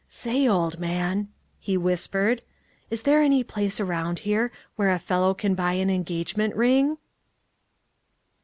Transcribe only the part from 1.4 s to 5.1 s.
he whispered, "is there any place around here where a